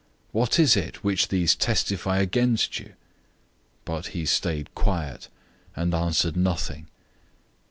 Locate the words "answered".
5.93-6.35